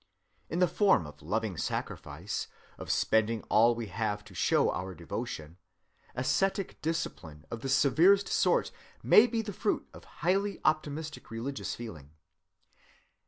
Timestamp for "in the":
0.49-0.67